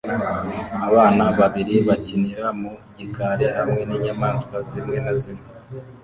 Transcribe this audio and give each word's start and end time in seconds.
Abana 0.87 1.23
babiri 1.39 1.75
bakinira 1.87 2.47
mu 2.59 2.71
gikari 2.97 3.45
hamwe 3.57 3.81
ninyamaswa 3.89 4.57
zimwe 4.69 4.97
na 5.05 5.13
zimwe 5.21 5.47